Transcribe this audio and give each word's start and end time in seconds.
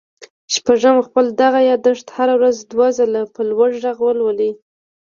شپږم 0.53 0.97
خپل 1.07 1.25
دغه 1.41 1.59
ياداښت 1.71 2.07
هره 2.17 2.33
ورځ 2.39 2.57
دوه 2.71 2.87
ځله 2.97 3.21
په 3.33 3.41
لوړ 3.49 3.69
غږ 3.83 3.97
ولولئ. 4.05 4.51